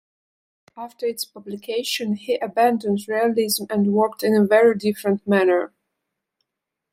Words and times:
After 0.75 1.05
its 1.05 1.25
publication, 1.25 2.15
he 2.15 2.35
abandoned 2.39 3.07
realism 3.07 3.65
and 3.69 3.93
worked 3.93 4.23
in 4.23 4.33
a 4.35 4.43
very 4.47 4.75
different 4.75 5.27
manner. 5.27 5.75